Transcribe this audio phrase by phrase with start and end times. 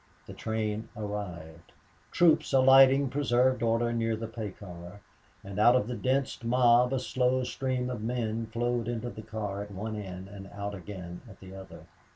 [0.25, 1.71] The train arrived.
[2.11, 4.99] Troops alighting preserved order near the pay car;
[5.43, 9.61] and out of the dense mob a slow stream of men flowed into the car
[9.61, 11.83] at one end and out again at the other.